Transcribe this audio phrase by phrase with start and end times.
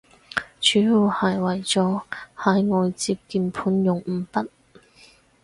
[0.59, 2.01] 主要係為咗
[2.35, 4.47] 喺外接鍵盤用五筆